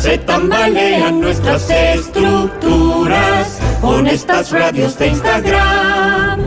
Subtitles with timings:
[0.00, 6.40] Se tambalean nuestras estructuras con estas radios de Instagram.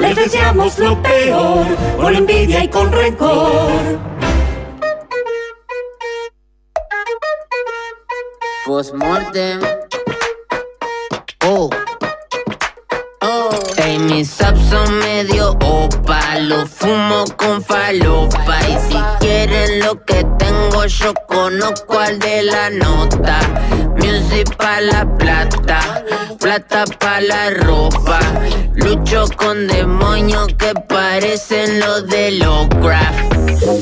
[0.00, 3.98] Les deseamos lo peor, con envidia y con rencor.
[8.66, 9.60] Postmortem.
[11.44, 11.70] Oh.
[13.22, 13.50] Oh.
[13.76, 18.58] Ey, mis subs son medio opa, lo fumo con falopa.
[18.68, 20.25] Y si quieren lo que
[21.06, 23.38] yo conozco al de la nota.
[23.96, 26.04] Music pa' la plata,
[26.40, 28.18] plata pa' la ropa.
[28.74, 33.34] Lucho con demonios que parecen los de Lovecraft.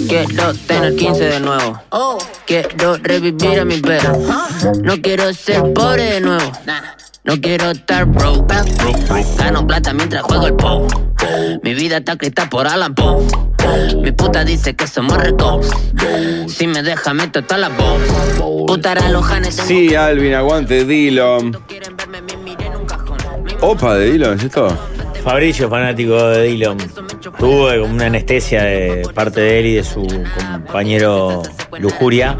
[0.06, 1.82] Quiero tener 15 de nuevo.
[2.46, 4.18] Quiero revivir a mi perro.
[4.82, 6.52] No quiero ser pobre de nuevo.
[7.24, 8.54] No quiero estar broke.
[9.38, 10.86] Gano plata mientras juego el po.
[11.62, 13.24] Mi vida está escrita por Alan Poe.
[14.02, 15.70] Mi puta dice que somos ricos.
[16.48, 18.66] Si me deja, meto toda la voz.
[18.66, 19.54] Putará los janes.
[19.56, 20.84] Sí, Alvin, aguante.
[20.84, 21.22] Me
[23.62, 24.68] Opa de Dillon, ¿es esto?
[25.22, 26.76] Fabricio, fanático de Dillon,
[27.38, 31.42] tuvo como una anestesia de parte de él y de su compañero
[31.78, 32.36] Lujuria.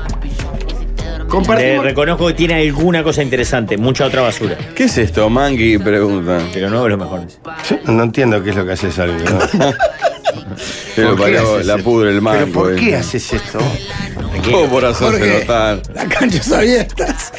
[1.34, 1.84] Le Compartimos.
[1.84, 4.56] reconozco que tiene alguna cosa interesante, mucha otra basura.
[4.74, 5.78] ¿Qué es esto, Mangi?
[5.78, 6.38] Pregunta.
[6.52, 7.38] Pero no de los mejores.
[7.68, 9.24] Yo no entiendo qué es lo que haces, Alvin.
[9.24, 9.38] ¿no?
[10.96, 11.84] Pero ¿Por qué para haces la esto?
[11.84, 12.38] pudre el mango.
[12.40, 12.96] ¿Pero por qué eh.
[12.96, 13.58] haces esto?
[14.50, 15.38] Todo por hacerse Jorge.
[15.40, 15.82] notar.
[15.94, 17.32] Las canchas abiertas.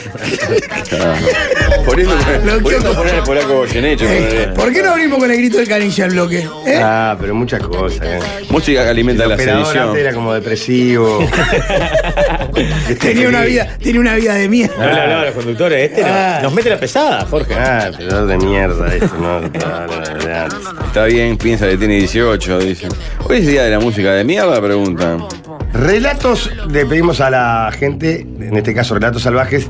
[1.86, 2.12] Por eso,
[2.44, 4.06] Lo por que- eso poner el polaco Goyeneche.
[4.44, 6.48] Eh, ¿Por qué no abrimos con el grito del canilla al bloque?
[6.66, 6.80] ¿Eh?
[6.82, 8.02] Ah, pero muchas cosas.
[8.06, 8.20] ¿eh?
[8.50, 9.96] Música que alimenta El la sedición.
[9.98, 11.20] era como depresivo.
[12.56, 14.86] Este Tenía una vida, tenía una vida de No mierda.
[14.94, 16.08] le hablaba a los conductores, este no.
[16.10, 16.40] Ah.
[16.42, 17.54] nos mete la pesada, Jorge.
[17.54, 19.42] Ah, pero de mierda esto, ¿no?
[19.42, 20.86] No, no, no.
[20.86, 22.90] Está bien, piensa que tiene 18, dicen.
[23.28, 25.26] Hoy es día de la música de mierda, preguntan.
[25.76, 29.68] Relatos, le pedimos a la gente, en este caso relatos salvajes,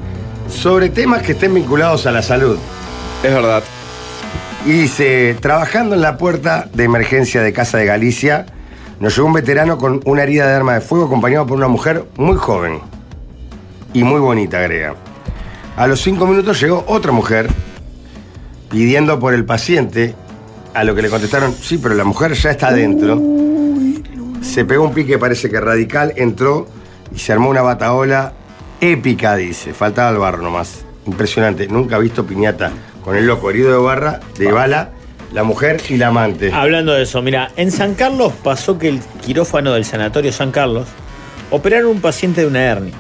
[0.47, 2.59] sobre temas que estén vinculados a la salud.
[3.23, 3.63] Es verdad.
[4.67, 8.45] Y dice, trabajando en la puerta de emergencia de Casa de Galicia,
[8.99, 12.05] nos llegó un veterano con una herida de arma de fuego acompañado por una mujer
[12.17, 12.81] muy joven
[13.93, 14.93] y muy bonita, agrega.
[15.75, 17.49] A los cinco minutos llegó otra mujer
[18.69, 20.13] pidiendo por el paciente,
[20.75, 23.44] a lo que le contestaron, sí, pero la mujer ya está adentro.
[24.53, 26.67] Se pegó un pique, parece que radical, entró
[27.13, 28.33] y se armó una bataola
[28.79, 29.73] épica, dice.
[29.73, 30.85] Faltaba el barro nomás.
[31.05, 31.67] Impresionante.
[31.67, 32.71] Nunca he visto piñata
[33.03, 34.89] con el loco herido de barra, de bala,
[35.33, 36.51] la mujer y la amante.
[36.53, 40.87] Hablando de eso, mira, en San Carlos pasó que el quirófano del Sanatorio San Carlos
[41.51, 42.93] operaron un paciente de una hernia.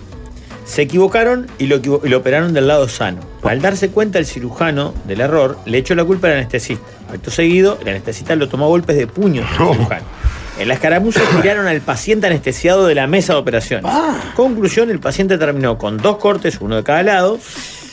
[0.65, 3.21] Se equivocaron y lo, equivo- y lo operaron del lado sano.
[3.43, 6.83] Al darse cuenta el cirujano del error, le echó la culpa al anestesista.
[7.13, 10.05] Acto seguido, el anestesista lo tomó a golpes de puño al cirujano.
[10.59, 13.91] En la escaramuza tiraron al paciente anestesiado de la mesa de operaciones.
[14.35, 17.39] Conclusión, el paciente terminó con dos cortes, uno de cada lado,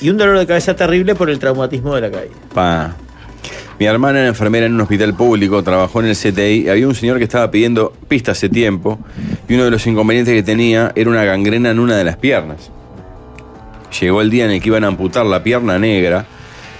[0.01, 2.35] y un dolor de cabeza terrible por el traumatismo de la caída.
[2.55, 2.97] Pa.
[3.79, 6.69] Mi hermana era enfermera en un hospital público, trabajó en el CTI.
[6.69, 8.99] Había un señor que estaba pidiendo pista hace tiempo
[9.49, 12.71] y uno de los inconvenientes que tenía era una gangrena en una de las piernas.
[14.01, 16.27] Llegó el día en el que iban a amputar la pierna negra.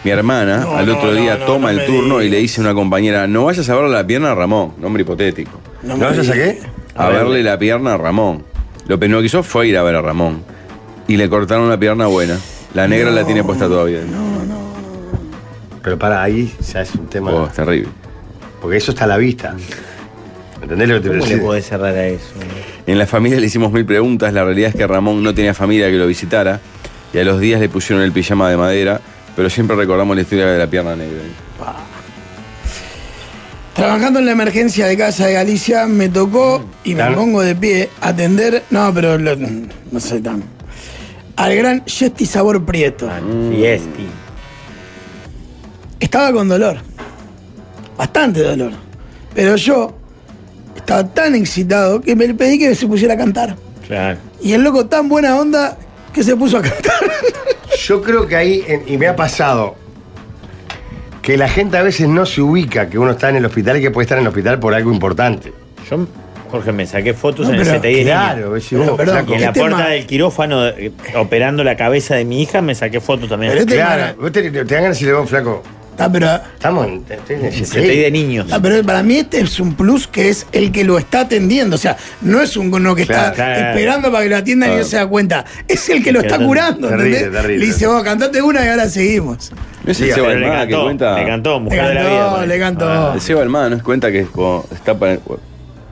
[0.05, 2.61] Mi hermana No, al otro no, día no, toma no el turno y le dice
[2.61, 5.61] a una compañera, no vayas a verle la pierna a Ramón, nombre hipotético.
[5.83, 6.49] No ¿No vayas a digas.
[6.55, 6.63] qué?
[6.95, 8.45] A, verle la pierna a Ramón.
[8.87, 10.43] Lo que no quiso fue ir a ver a Ramón.
[11.09, 12.39] Y le cortaron la pierna buena.
[12.75, 14.01] La negra la tiene puesta todavía.
[15.83, 17.33] Pero para ahí ya es un tema.
[17.33, 17.89] Oh, es terrible.
[18.61, 19.55] Porque eso está a la vista.
[20.63, 22.35] ¿Entendés lo que te ¿Cómo le podés cerrar a eso?
[22.87, 24.33] En la familia le hicimos mil preguntas.
[24.33, 26.61] La realidad es que Ramón no tenía familia que lo visitara.
[27.13, 29.01] Y a los días le pusieron el pijama de madera.
[29.35, 31.21] Pero siempre recordamos la historia de la pierna negra.
[33.83, 37.17] Trabajando en la emergencia de Casa de Galicia, me tocó y me Claro.
[37.17, 38.63] pongo de pie a atender.
[38.71, 40.43] No, pero lo- no soy tan.
[41.35, 43.09] Al gran Yesti Sabor Prieto.
[43.53, 43.89] Y este.
[45.99, 46.77] Estaba con dolor.
[47.97, 48.73] Bastante dolor.
[49.35, 49.95] Pero yo
[50.77, 53.57] estaba tan excitado que me pedí que se pusiera a cantar.
[53.87, 54.19] Claro.
[54.41, 55.77] Y el loco tan buena onda
[56.13, 57.01] que se puso a cantar.
[57.85, 59.75] Yo creo que ahí, y me ha pasado,
[61.23, 63.81] que la gente a veces no se ubica que uno está en el hospital y
[63.81, 65.53] que puede estar en el hospital por algo importante.
[65.89, 66.07] Yo,
[66.51, 69.47] Jorge, me saqué fotos No, en el CTI de Claro, Pero, vos, perdón, en la
[69.49, 73.53] Este puerta del quirófano, eh, operando la cabeza de mi hija, me saqué fotos también.
[73.53, 76.87] Pero este Claro, vos te, te dan ganas de decirle, vos, flaco, Está, pero, estamos
[76.87, 78.47] en, en el CTI de niños.
[78.47, 81.77] está, pero para mí este es un plus que es el que lo está atendiendo.
[81.77, 83.69] O sea, no es un uno que Claro, está claro.
[83.69, 85.45] esperando para que lo atiendan y no se da cuenta.
[85.69, 86.89] Es el que lo está curando.
[86.89, 87.59] terrible, terrible.
[87.59, 89.53] Le dice, vos, cantate una y ahora seguimos.
[89.85, 91.19] ¿No es el Diga, Seba Pero le Almada que cantó, cuenta?
[91.19, 92.21] le cantó, Le mujer de la vida.
[92.31, 92.61] cantó, le ahí.
[92.61, 93.13] cantó.
[93.15, 95.19] El Seba Almada nos cuenta que es cuando está para-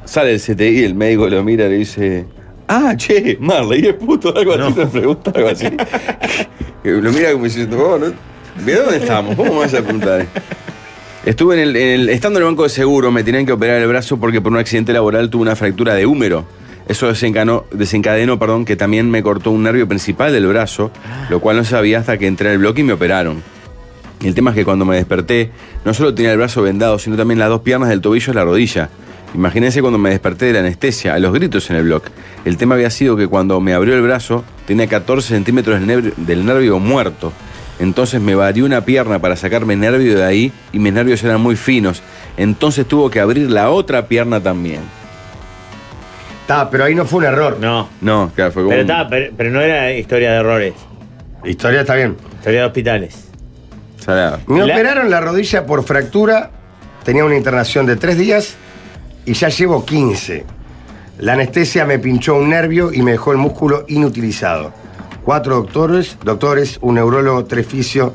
[0.04, 2.26] sale el CTI, el médico lo mira y le dice,
[2.68, 5.66] Ah, che, Marley es puto, algo así, te pregunta algo así.
[6.82, 8.06] Que lo mira como diciendo, oh, ¿no?
[8.64, 9.34] ¿de dónde estamos?
[9.36, 10.24] ¿Cómo me vas a preguntar?
[11.26, 13.76] Estuve en el, en el- estando en el banco de seguro, me tenían que operar
[13.82, 16.46] el brazo porque por un accidente laboral tuve una fractura de húmero.
[16.88, 20.90] Eso desencadenó, desencadenó perdón, que también me cortó un nervio principal del brazo,
[21.28, 23.42] lo cual no sabía hasta que entré al bloque y me operaron.
[24.22, 25.50] Y el tema es que cuando me desperté,
[25.84, 28.44] no solo tenía el brazo vendado, sino también las dos piernas del tobillo y la
[28.44, 28.90] rodilla.
[29.34, 32.10] Imagínense cuando me desperté de la anestesia, a los gritos en el bloque.
[32.44, 36.78] El tema había sido que cuando me abrió el brazo, tenía 14 centímetros del nervio,
[36.78, 37.32] muerto.
[37.78, 41.56] Entonces me varió una pierna para sacarme nervio de ahí y mis nervios eran muy
[41.56, 42.02] finos.
[42.36, 44.80] Entonces tuvo que abrir la otra pierna también.
[46.42, 47.56] Está, pero ahí no fue un error.
[47.60, 47.88] No.
[48.00, 48.70] No, claro, fue como.
[48.70, 50.74] Pero, un- está, pero, pero no era historia de errores,
[51.44, 52.16] historia está bien.
[52.38, 53.29] historia de hospitales.
[54.04, 54.40] Salado.
[54.46, 56.50] Me La- operaron la rodilla por fractura,
[57.04, 58.54] tenía una internación de tres días
[59.24, 60.44] y ya llevo 15.
[61.18, 64.72] La anestesia me pinchó un nervio y me dejó el músculo inutilizado.
[65.24, 68.14] Cuatro doctores, doctores, un neurólogo, tres fisio,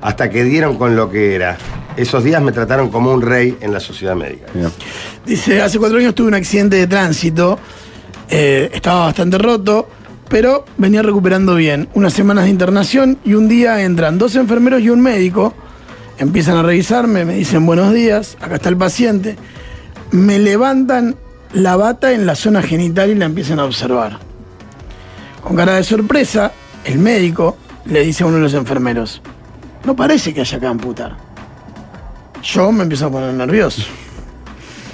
[0.00, 1.58] hasta que dieron con lo que era.
[1.96, 4.46] Esos días me trataron como un rey en la sociedad médica.
[5.26, 7.58] Dice, hace cuatro años tuve un accidente de tránsito,
[8.30, 9.88] eh, estaba bastante roto,
[10.30, 11.88] pero venía recuperando bien.
[11.92, 15.52] Unas semanas de internación y un día entran dos enfermeros y un médico,
[16.18, 19.36] empiezan a revisarme, me dicen buenos días, acá está el paciente,
[20.12, 21.16] me levantan
[21.52, 24.18] la bata en la zona genital y la empiezan a observar.
[25.42, 26.52] Con cara de sorpresa,
[26.84, 27.56] el médico
[27.86, 29.20] le dice a uno de los enfermeros,
[29.84, 31.16] no parece que haya que amputar.
[32.42, 33.82] Yo me empiezo a poner nervioso.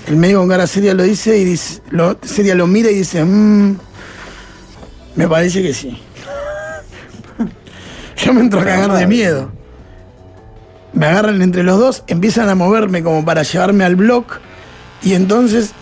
[0.09, 1.59] El médico con cara seria lo dice y
[1.91, 3.77] lo, seria lo mira y dice, "Mm,
[5.17, 6.01] me parece que sí.
[8.25, 9.51] Yo me entro a cagar de miedo.
[10.93, 14.39] Me agarran entre los dos, empiezan a moverme como para llevarme al block
[15.03, 15.73] y entonces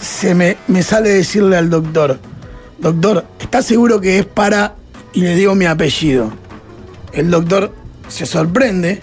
[0.00, 2.20] se me, me sale decirle al doctor,
[2.78, 4.76] doctor, ¿está seguro que es para...
[5.12, 6.30] y le digo mi apellido?
[7.12, 7.74] El doctor
[8.06, 9.00] se sorprende,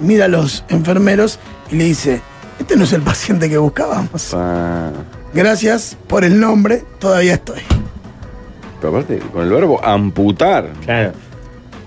[0.00, 1.40] mira a los enfermeros
[1.72, 2.20] y le dice,
[2.60, 4.26] este no es el paciente que buscábamos.
[4.30, 4.92] Pa-
[5.34, 7.62] Gracias por el nombre, todavía estoy.
[8.82, 10.70] Pero aparte, con el verbo amputar.
[10.84, 11.12] Claro.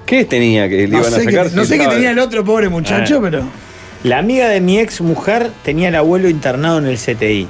[0.05, 1.51] ¿Qué tenía que le No iban a sacar?
[1.53, 3.21] no si sé qué tenía el otro pobre muchacho, Ah.
[3.21, 3.43] pero...
[4.03, 7.47] La amiga de mi ex mujer tenía al abuelo internado en el CTI.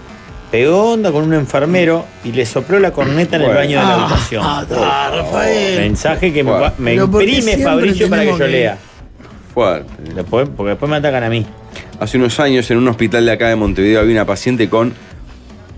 [0.51, 3.59] Pegó onda con un enfermero y le sopló la corneta en el Bueno.
[3.59, 4.43] baño de la Ah, habitación.
[4.45, 5.79] ah, Rafael.
[5.81, 6.63] Mensaje que me, Bueno.
[6.65, 8.77] va- me Pero ¿por qué imprime Fabricio para que yo lea.
[9.53, 9.91] Fuerte.
[10.15, 11.45] Después, porque después me atacan a mí.
[11.99, 14.93] Hace unos años en un hospital de acá de Montevideo había una paciente con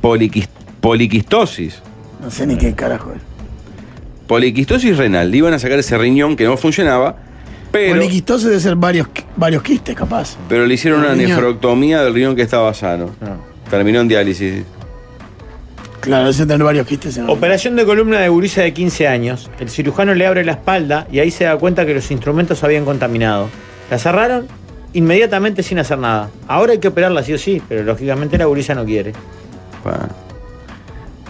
[0.02, 0.48] poliquis-
[0.80, 1.82] poliquistosis.
[2.22, 3.22] No sé ni qué carajo es.
[4.28, 5.32] Poliquistosis renal.
[5.32, 7.16] Le iban a sacar ese riñón que no funcionaba,
[7.72, 10.38] pero, Poliquistosis debe ser varios, varios quistes, capaz.
[10.50, 11.30] pero le hicieron una Riñón.
[11.30, 13.12] nefroctomía del riñón que estaba sano.
[13.70, 14.64] Terminó en diálisis.
[16.00, 17.18] Claro, debe tener varios quistes.
[17.18, 19.50] En el- Operación de columna de gurisa de 15 años.
[19.60, 22.86] El cirujano le abre la espalda y ahí se da cuenta que los instrumentos habían
[22.86, 23.50] contaminado.
[23.92, 24.48] La cerraron
[24.94, 26.30] inmediatamente sin hacer nada.
[26.48, 29.12] Ahora hay que operarla sí o sí, pero lógicamente la gurisa no quiere.
[29.84, 30.08] Pa.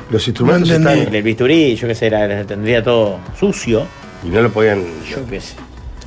[0.10, 3.86] Los instrumentos No están El bisturí, yo qué sé, era- tendría todo sucio.
[4.24, 4.84] y no lo podían.
[5.10, 5.56] Yo qué sé.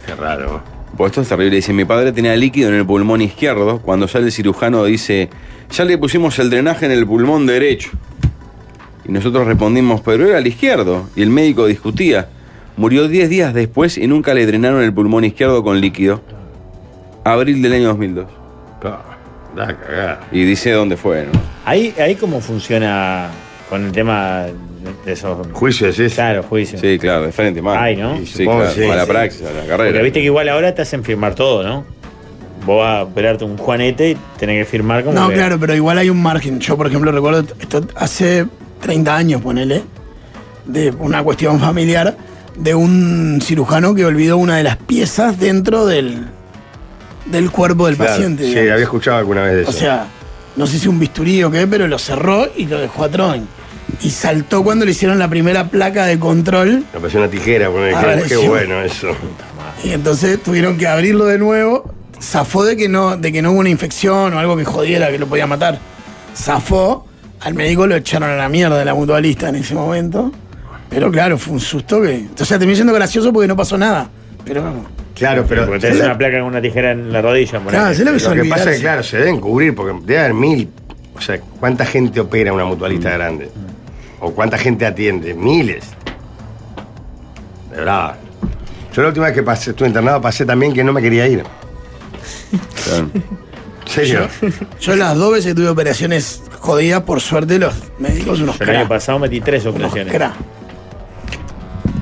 [0.07, 0.63] Qué raro.
[0.97, 1.57] Pues esto es terrible.
[1.57, 3.81] Dice, mi padre tenía líquido en el pulmón izquierdo.
[3.81, 5.29] Cuando sale el cirujano dice,
[5.71, 7.91] ya le pusimos el drenaje en el pulmón derecho.
[9.05, 11.09] Y nosotros respondimos, pero era el izquierdo.
[11.15, 12.29] Y el médico discutía.
[12.77, 16.23] Murió 10 días después y nunca le drenaron el pulmón izquierdo con líquido.
[17.25, 18.27] Abril del año 2002.
[18.83, 19.05] Pa,
[19.55, 20.21] Da cagada.
[20.33, 21.33] Y dice dónde fue, ¿no?
[21.65, 23.29] Ahí, ahí cómo funciona
[23.71, 24.47] con el tema
[25.07, 25.47] de esos.
[25.53, 26.15] Juicio, decís.
[26.15, 26.79] Claro, juicio.
[26.79, 27.79] Sí, claro, de frente, mal.
[27.79, 28.19] Ay, ¿no?
[28.27, 29.11] Sí, claro, sí, a la sí.
[29.11, 29.91] praxis, a la carrera.
[29.91, 31.85] Porque viste que igual ahora te hacen firmar todo, ¿no?
[32.67, 35.75] Vos vas a operarte un juanete y tenés que firmar como No, que- claro, pero
[35.75, 36.61] igual hay un margen.
[36.61, 38.45] Yo, por ejemplo, recuerdo esto hace
[38.83, 39.83] 30 años, ponele,
[40.67, 42.17] de una cuestión familiar,
[42.57, 46.27] de un cirujano que olvidó una de las piezas dentro del,
[47.27, 48.43] del cuerpo del Claro, paciente.
[48.43, 48.73] Sí, digamos.
[48.73, 49.71] había escuchado alguna vez de eso.
[49.71, 50.07] O sea,
[50.57, 53.39] no sé si un bisturí o qué, pero lo cerró y lo dejó atrás.
[54.03, 56.85] Y saltó cuando le hicieron la primera placa de control.
[56.93, 59.09] Me pareció una tijera, Ah, qué, bueno eso.
[59.85, 61.93] Y entonces tuvieron que abrirlo de nuevo.
[62.21, 65.19] Zafó de que no, de que no hubo una infección o algo que jodiera, que
[65.19, 65.79] lo podía matar.
[66.37, 67.07] Zafó.
[67.41, 70.31] Al médico lo echaron a la mierda de la mutualista en ese momento.
[70.91, 72.27] Pero claro, fue un susto que.
[72.39, 74.11] O sea, terminó siendo gracioso porque no pasó nada.
[74.45, 74.85] Pero.
[75.15, 77.59] Claro, pero Porque tenés una placa con una tijera en la rodilla.
[77.59, 77.71] ponele.
[77.79, 80.35] Claro, se lo hizo que pasa es que, claro, se deben cubrir porque debe haber
[80.35, 80.69] mil.
[81.15, 83.51] O sea, ¿cuánta gente opera una mutualista grande?
[84.21, 85.35] ¿O cuánta gente atiende?
[85.35, 85.85] Miles.
[87.71, 88.17] De verdad.
[88.95, 91.45] Yo la última vez que pasé, estuve internado pasé también que no me quería ir.
[92.85, 93.09] Claro.
[93.15, 94.29] ¿En serio?
[94.81, 98.89] Yo las dos veces que tuve operaciones jodida, por suerte los médicos unos el año
[98.89, 100.13] pasado metí tres operaciones.
[100.15, 100.33] cra.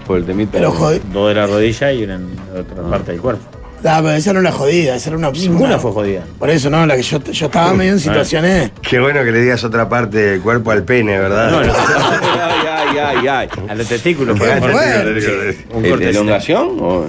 [0.06, 0.52] Por el temita.
[0.52, 3.42] Pero jodi- Dos de la rodilla y una en otra parte del cuerpo.
[3.84, 6.22] Ah, pero esa era una jodida, esa era una Ninguna una- fue jodida.
[6.38, 8.72] Por eso, no, la que yo, yo estaba medio en situaciones.
[8.82, 11.50] Qué bueno que le digas otra parte del cuerpo al pene, ¿verdad?
[11.50, 11.72] No, no.
[11.72, 13.48] ay, ay, ay, ay.
[13.68, 14.36] A los testículos.
[14.38, 14.44] Sí.
[15.72, 16.76] Un ¿El- corte ¿Elongación?
[16.80, 17.04] O...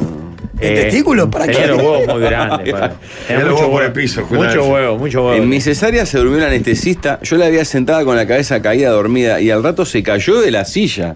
[0.60, 1.32] ¿El testículo?
[1.32, 1.68] ¿Para tenía qué?
[1.68, 2.74] los huevos muy grandes.
[2.74, 2.94] para-
[3.28, 5.42] Tenía los huevos por el piso, Mucho huevo, mucho huevo.
[5.42, 8.90] En mi cesárea se durmió el anestesista, yo la había sentada con la cabeza caída
[8.92, 11.16] dormida y al rato se cayó de la silla.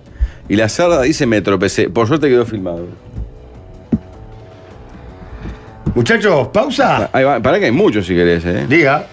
[0.49, 1.89] Y la sarda dice me tropecé.
[1.89, 2.87] Por suerte quedó filmado.
[5.95, 7.09] Muchachos, pausa.
[7.13, 8.65] Ahí va, pará que hay muchos si querés, eh.
[8.67, 9.07] Diga.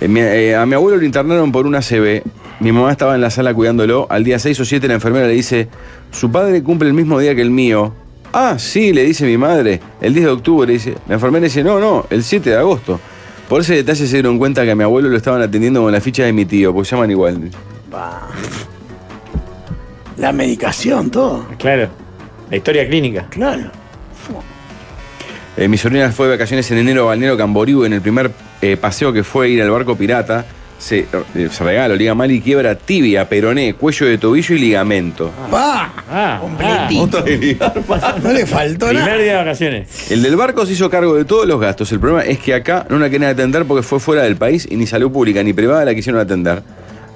[0.00, 2.22] Eh, mi- eh, a mi abuelo lo internaron por una CB.
[2.60, 4.06] Mi mamá estaba en la sala cuidándolo.
[4.10, 5.68] Al día 6 o 7 la enfermera le dice,
[6.10, 7.94] su padre cumple el mismo día que el mío.
[8.32, 9.80] Ah, sí, le dice mi madre.
[10.00, 10.94] El 10 de octubre, dice.
[11.08, 13.00] La enfermera dice, no, no, el 7 de agosto.
[13.48, 16.00] Por ese detalle se dieron cuenta que a mi abuelo lo estaban atendiendo con la
[16.00, 17.50] ficha de mi tío, porque se llaman igual.
[20.18, 21.46] La medicación, todo.
[21.58, 21.88] Claro.
[22.50, 23.26] La historia clínica.
[23.30, 23.70] Claro.
[25.56, 27.84] Eh, mi sobrina fue de vacaciones en enero a Balneario Camboriú.
[27.84, 28.30] En el primer
[28.62, 30.44] eh, paseo que fue ir al barco pirata,
[30.78, 31.00] se,
[31.34, 35.30] eh, se regala, liga mal y quiebra tibia, peroné, cuello de tobillo y ligamento.
[35.50, 35.92] ¡Pa!
[36.10, 37.18] Ah, Completito.
[37.18, 37.72] Otra de ligar,
[38.22, 39.18] No le faltó Primer nada.
[39.18, 40.10] día de vacaciones.
[40.10, 41.92] El del barco se hizo cargo de todos los gastos.
[41.92, 44.76] El problema es que acá no la quieren atender porque fue fuera del país y
[44.76, 46.62] ni salud pública ni privada la quisieron atender.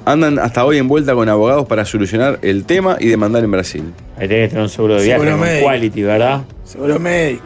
[0.04, 3.82] Andan hasta hoy en vuelta con abogados para solucionar el tema y demandar en Brasil.
[4.16, 5.66] Ahí tenés que tener un seguro de viaje Seguro con médico.
[5.66, 6.42] quality, ¿verdad?
[6.64, 7.42] Seguro médico.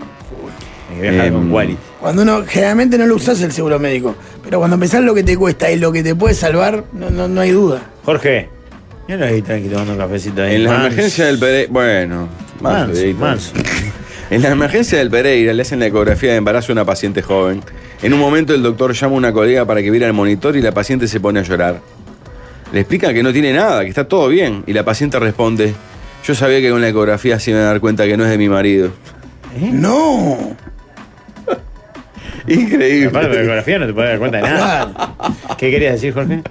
[1.51, 1.79] Quality.
[2.01, 5.37] Cuando uno, generalmente no lo usas el seguro médico, pero cuando pensás lo que te
[5.37, 7.83] cuesta y lo que te puede salvar, no, no, no hay duda.
[8.05, 8.49] Jorge,
[9.09, 10.57] yo no ahí tranqui tomando un cafecito ahí.
[10.57, 10.85] En la Mans.
[10.87, 11.69] emergencia del Pereira.
[11.73, 12.29] Bueno,
[12.93, 13.19] dedito.
[13.21, 13.53] manso.
[14.31, 17.61] En la emergencia del Pereira le hacen la ecografía de embarazo a una paciente joven.
[18.01, 20.63] En un momento el doctor llama a una colega para que viera el monitor y
[20.63, 21.81] la paciente se pone a llorar.
[22.73, 24.63] Le explica que no tiene nada, que está todo bien.
[24.69, 25.75] Y la paciente responde,
[26.25, 28.39] yo sabía que con la ecografía se iban a dar cuenta que no es de
[28.39, 28.93] mi marido.
[29.59, 30.57] No.
[32.51, 33.41] Aparte, de la Increíble.
[33.43, 35.15] ecografía no te puedes dar cuenta de nada.
[35.57, 36.43] ¿Qué querías decir, Jorge?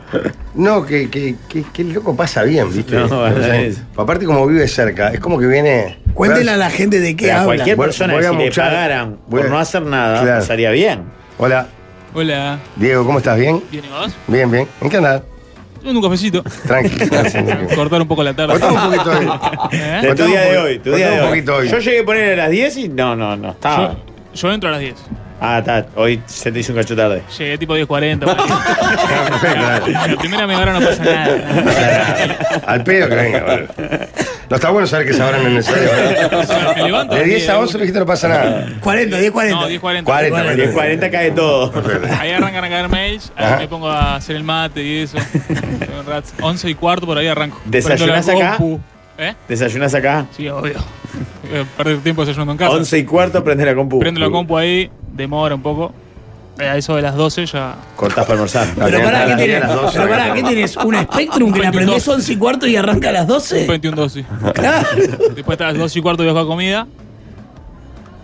[0.56, 2.96] No, que, que, que, que el loco pasa bien, ¿viste?
[2.96, 3.82] No, O no sea, es.
[3.98, 5.98] aparte, como vive cerca, es como que viene.
[6.14, 7.56] Cuéntenle a la gente de qué Pero a hablan.
[7.58, 10.40] cualquier persona voy que a si le pagaran por a- no hacer nada, Claro.
[10.40, 11.04] pasaría bien.
[11.38, 11.68] Hola,
[12.14, 13.38] Hola, Diego, ¿cómo estás?
[13.38, 13.62] ¿Bien?
[13.72, 14.12] ¿bien y vos?
[14.28, 14.68] Bien, bien.
[14.82, 15.22] ¿En qué andás?
[15.80, 16.44] Tomando un cafecito.
[16.66, 17.06] Tranquilo.
[17.76, 18.60] Cortar un poco la tarde.
[18.60, 19.78] Contame un poquito de.
[19.78, 20.02] ¿Eh?
[20.02, 21.28] De tu día de hoy, tu día de un hoy.
[21.30, 21.70] poquito hoy.
[21.70, 23.94] Yo llegué a poner a las 10 y no, no, no estaba.
[23.94, 23.98] Yo,
[24.34, 24.96] yo entro a las 10.
[25.42, 27.24] Ah, está, hoy se te hizo un cacho tarde.
[27.38, 28.20] Llegué tipo 10.40.
[28.20, 28.30] por
[29.48, 29.94] ahí.
[30.10, 32.38] La primera media hora no pasa nada.
[32.68, 33.68] Al pedo que venga, bueno.
[34.50, 35.90] No está bueno saber que esa hora no es necesaria.
[35.92, 36.76] ¿verdad?
[36.76, 37.62] Me levanto De las 10 a 10.
[37.62, 38.68] 11 le dijiste no pasa nada.
[38.82, 39.60] 40, 10, 40.
[39.62, 40.04] No, 10.40.
[40.04, 41.72] 40, 10, 40 cae todo.
[42.20, 45.18] Ahí arrancan a caer mails, ahí me pongo a hacer el mate y eso.
[45.48, 46.30] Tengo un rato.
[46.42, 47.62] 11 y cuarto por ahí arranco.
[47.66, 48.58] ¿Desayunás acá?
[49.18, 49.36] ¿Eh?
[49.48, 50.26] ¿Desayunas acá?
[50.36, 50.80] Sí, obvio.
[51.50, 52.72] Voy a perder tiempo desayunando en casa.
[52.72, 54.00] 11 y cuarto, prende la compu.
[54.00, 55.92] Prendo la compu ahí, demora un poco.
[56.60, 57.76] Eh, A eso de las 12 ya.
[57.96, 58.68] Cortás para almorzar.
[58.76, 60.76] Pero pará, ¿qué A 12, Pero pará, ¿qué tenés?
[60.78, 61.74] ¿Un Spectrum que la 22.
[61.74, 63.66] prendés 11 y cuarto y arranca a las 12?
[63.68, 64.26] 21 dosis.
[64.54, 64.88] Claro.
[65.36, 66.86] Después a las 12 y cuarto viajo a comida.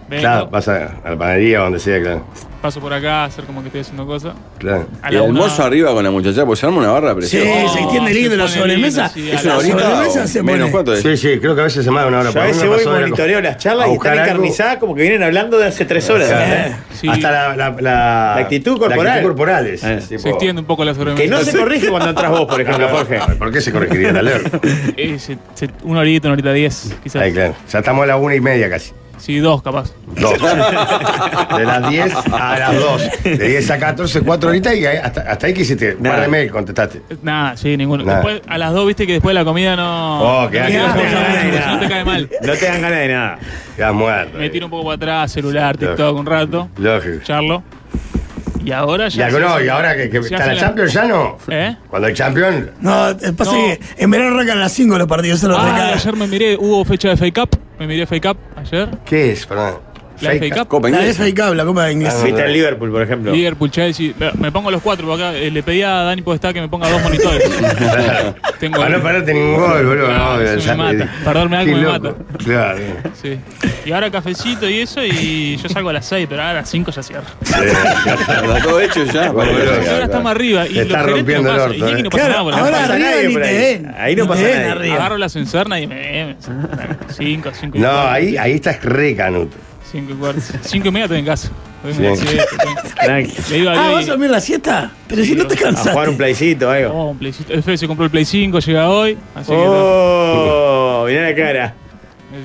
[0.10, 2.26] Vengo, Claro, pasa a la panadería o donde sea, claro.
[2.66, 4.34] Paso por acá hacer como que estoy haciendo cosas.
[4.58, 4.88] claro.
[5.02, 7.16] A Y la una- almuerzo arriba con la muchacha, pues se arma una barra Sí,
[7.16, 7.74] preciosa.
[7.74, 9.12] se extiende se lindo la pone sobremesa.
[9.14, 10.60] lindo, sí, ¿Es una la horita sobremesa o se menos?
[10.62, 11.02] pone- ¿Cuánto es?
[11.02, 12.32] Sí, sí, creo que a veces se más de una hora.
[12.32, 15.58] Yo a veces voy la- monitoreo las charlas y están encarnizadas como que vienen hablando
[15.58, 16.30] de hace tres horas.
[16.32, 16.76] Eh.
[16.94, 19.04] Sí, Hasta la, la, la, La actitud corporal.
[19.04, 20.00] La actitud corporal es, Eh.
[20.08, 21.22] tipo- se extiende un poco la sobremesa.
[21.24, 23.20] Que no se corrige cuando entras vos, por ejemplo, Jorge.
[23.38, 24.34] ¿Por qué se corregiría la ley?
[24.98, 27.22] Eh, se- se- una horita, una horita diez, quizás.
[27.22, 27.54] Ahí, claro.
[27.72, 28.92] Ya estamos a la una y media casi.
[29.26, 29.92] Sí, dos capaz.
[30.20, 30.34] Dos.
[31.58, 33.02] De las 10 a las 2.
[33.24, 35.96] De 10 a 14, 4 horitas y hasta, hasta ahí que hiciste.
[35.96, 36.28] Un par de Nada.
[36.28, 37.02] mail contestaste.
[37.24, 38.04] Nada, sí, ninguno.
[38.04, 38.18] Nada.
[38.20, 40.44] Después, a las dos, viste que después de la comida no.
[40.44, 41.90] Oh, qué no, no, No te no, nada.
[41.90, 42.30] cae mal.
[42.44, 43.40] No te dan ganas de nada.
[43.76, 44.38] Quedas muerto.
[44.38, 45.92] Me tiro un poco para atrás, celular, Lógico.
[45.96, 47.24] TikTok un rato, Lógico.
[47.24, 47.64] charlo.
[48.66, 49.30] Y ahora ya.
[49.30, 51.38] No, y ahora que, que está la Champions ya no.
[51.48, 51.76] ¿Eh?
[51.88, 52.68] Cuando hay Champions.
[52.82, 53.58] No, pasa No.
[53.58, 56.58] que en verano arrancan a las 5 los partidos, se los Ah, ayer me miré,
[56.60, 57.60] hubo fecha de Fake Cup.
[57.80, 58.90] Me miré Fake Cup ayer.
[59.06, 59.76] ¿Qué es, perdón?
[60.22, 60.68] La FA Cup.
[60.68, 61.00] Copa La.
[61.14, 62.16] FA Cup, la Copa de Inglés.
[62.20, 63.32] Ah, Viste al Liverpool, por ejemplo.
[63.32, 64.14] Liverpool, Chelsea.
[64.38, 66.90] Me- pongo los cuatro porque acá eh, le pedí a Dani Podestá que me ponga
[66.90, 67.44] dos monitores.
[68.60, 68.78] Tengo.
[68.78, 70.08] Para no pararte ningún gol, boludo.
[70.10, 71.12] Ah, no, eso ya- me mata.
[71.24, 72.16] Perderme algo me mata.
[72.44, 72.80] Claro.
[73.22, 73.38] Sí.
[73.86, 76.70] Y ahora cafecito y eso, y yo salgo a las 6, pero ahora a las
[76.70, 77.26] 5 ya cierro.
[77.42, 79.28] Está todo hecho ya.
[79.28, 80.68] Ahora estamos arriba.
[80.68, 82.04] Y está rompiendo no el orto, Y eh.
[82.04, 83.56] no pasa nada Claro, por ahora pasa arriba nadie ni por te ahí.
[83.58, 83.96] ven.
[83.98, 84.96] Ahí no pasa ven arriba.
[84.96, 86.36] Agarro la ascensorna y me.
[87.10, 88.10] 5, 5 y No, cuarto.
[88.12, 89.56] ahí, ahí estás re canuto.
[89.96, 90.42] 5 y cuarto.
[90.62, 91.50] 5 y media estoy en casa.
[91.92, 92.96] Siesta, tranqui.
[93.06, 93.34] Tranqui.
[93.52, 93.92] Le iba Ah, bien.
[93.94, 94.92] ¿vas a dormir la siesta?
[95.08, 96.92] Pero si no te a A jugar un playcito, algo.
[96.94, 97.54] Oh, un Playcito.
[97.54, 99.18] Efe se compró el Play 5, llega hoy.
[99.36, 101.66] Así que Oh, mirá la cara.
[101.66, 101.76] está.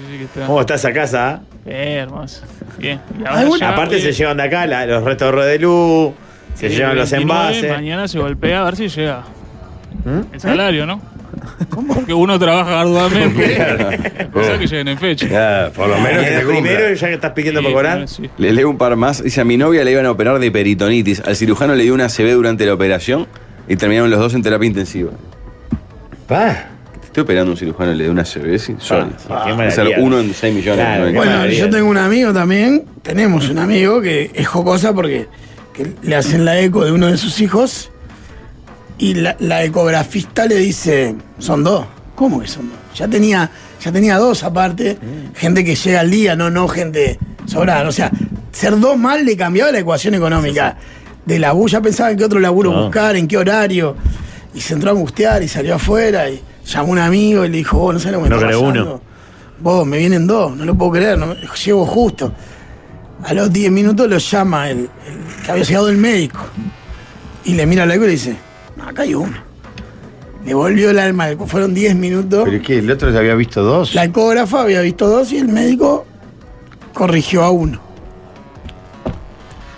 [0.06, 0.46] Así que está.
[0.46, 1.30] ¿Cómo está esa casa?
[1.30, 1.40] ah?
[1.64, 2.42] Bien, hermoso.
[2.78, 3.00] Bien.
[3.18, 6.12] Y ya, Aparte hoy- se llevan de acá la- los restos de luz,
[6.54, 7.70] se Sí, llevan los 29, envases.
[7.72, 9.22] Mañana se golpea a ver si llega.
[10.04, 10.34] ¿Mm?
[10.34, 11.00] El salario, ¿no?
[11.94, 13.56] Porque uno trabaja arduamente.
[14.34, 15.26] o sea que lleguen en fecha.
[15.32, 18.08] Ah, por lo menos que te primero, ya que estás pidiendo Sí, para cobrar.
[18.08, 18.30] sí.
[18.38, 19.22] Le leo un par más.
[19.22, 21.20] Dice, a mi novia le iban a operar de peritonitis.
[21.20, 23.26] Al cirujano le dio una CB durante la operación
[23.68, 25.10] y terminaron los dos en terapia intensiva.
[26.26, 26.66] Pa.
[27.04, 28.74] Estoy operando a un cirujano y le dio una CB, sí.
[28.78, 29.10] Sorry.
[29.28, 29.44] Ah,
[29.74, 30.84] qué uno en 6 millones.
[30.84, 31.58] Claro, no Bueno, maravilla.
[31.64, 35.26] yo tengo un amigo también, tenemos un amigo que es jocosa porque
[35.74, 37.89] que le hacen la eco de uno de sus hijos
[39.00, 41.86] y la, la ecografista le dice, son dos.
[42.14, 42.78] ¿Cómo que son dos?
[42.94, 43.50] Ya tenía,
[43.82, 44.98] ya tenía dos aparte,
[45.34, 47.88] gente que llega al día, no, no gente sobrada.
[47.88, 48.10] O sea,
[48.52, 50.76] ser dos mal le cambiaba la ecuación económica.
[51.24, 52.82] De la bulla pensaba en qué otro laburo No.
[52.84, 53.96] buscar, en qué horario.
[54.54, 57.56] Y se entró a angustiar y salió afuera y llamó a un amigo y le
[57.58, 59.00] dijo, vos no sabes lo que me No está uno.
[59.60, 62.32] Vos, me vienen dos, no lo puedo creer, no, llego justo.
[63.24, 66.40] A los 10 minutos lo llama el, el que había llegado el médico.
[67.44, 68.36] Y le mira la eco y le dice,
[68.86, 69.36] acá hay uno.
[70.44, 72.44] Le volvió el alma, fueron 10 minutos.
[72.44, 73.94] Pero es que el otro ya había visto dos.
[73.94, 76.06] La ecógrafa había visto dos y el médico
[76.94, 77.78] corrigió a uno.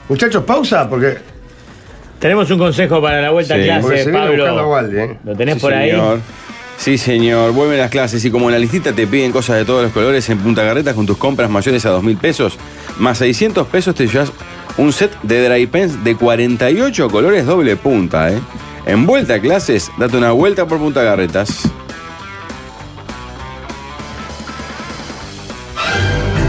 [0.09, 1.17] Muchachos, pausa, porque,
[2.19, 4.71] Tenemos un consejo para la vuelta Sí, a clase, se viene buscando a Pablo.
[4.71, 5.19] Walde, ¿eh?
[5.25, 5.91] ¿Lo tenés Sí, por ahí?
[5.91, 6.21] señor.
[6.77, 7.53] Sí, señor.
[7.53, 10.29] Vuelven las clases y como en la listita te piden cosas de todos los colores
[10.31, 12.57] en Punta Carretas con tus compras mayores a 2 mil pesos,
[12.99, 14.33] más 600 pesos te llevas
[14.79, 18.39] un set de dry pens de 48 colores doble punta, ¿eh?
[18.85, 21.71] En vuelta a clases, date una vuelta por Punta Carretas.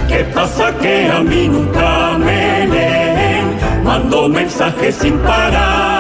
[0.07, 3.83] ¿Qué pasa que a mí nunca me leen?
[3.83, 5.92] Mando mensajes sin parar.